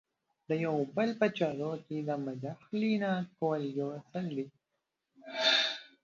[0.47, 4.45] د یو او بل په چارو کې د مداخلې نه کول یو اصل دی.